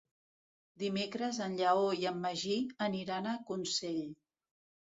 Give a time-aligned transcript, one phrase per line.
[0.83, 2.57] Dimecres en Lleó i en Magí
[2.89, 4.05] aniran a Consell.